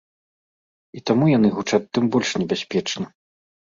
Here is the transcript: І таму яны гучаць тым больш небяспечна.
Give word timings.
І 0.99 1.03
таму 1.09 1.25
яны 1.37 1.47
гучаць 1.57 1.81
тым 1.99 2.05
больш 2.17 2.29
небяспечна. 2.43 3.05